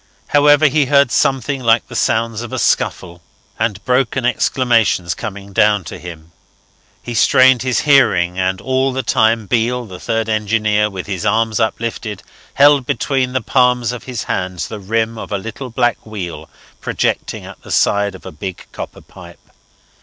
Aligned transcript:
However, 0.29 0.65
he 0.65 0.87
heard 0.87 1.11
something 1.11 1.61
like 1.61 1.87
the 1.87 1.95
sounds 1.95 2.41
of 2.41 2.51
a 2.51 2.57
scuffle 2.57 3.21
and 3.59 3.85
broken 3.85 4.25
exclamations 4.25 5.13
coming 5.13 5.53
down 5.53 5.83
to 5.83 5.99
him. 5.99 6.31
He 7.03 7.13
strained 7.13 7.61
his 7.61 7.81
hearing; 7.81 8.39
and 8.39 8.59
all 8.61 8.93
the 8.93 9.03
time 9.03 9.45
Beale, 9.45 9.85
the 9.85 9.99
third 9.99 10.27
engineer, 10.27 10.89
with 10.89 11.05
his 11.05 11.23
arms 11.23 11.59
uplifted, 11.59 12.23
held 12.55 12.87
between 12.87 13.33
the 13.33 13.41
palms 13.41 13.91
of 13.91 14.05
his 14.05 14.23
hands 14.23 14.69
the 14.69 14.79
rim 14.79 15.19
of 15.19 15.31
a 15.31 15.37
little 15.37 15.69
black 15.69 16.03
wheel 16.03 16.49
projecting 16.79 17.45
at 17.45 17.61
the 17.61 17.69
side 17.69 18.15
of 18.15 18.25
a 18.25 18.31
big 18.31 18.65
copper 18.71 19.01
pipe. 19.01 19.51